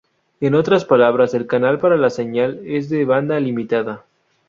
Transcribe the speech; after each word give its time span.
En 0.39 0.55
otras 0.55 0.83
palabras, 0.83 1.35
el 1.35 1.45
canal 1.45 1.77
para 1.77 1.95
la 1.95 2.09
señal 2.09 2.63
es 2.65 2.89
de 2.89 3.05
banda 3.05 3.39
limitada. 3.39 4.03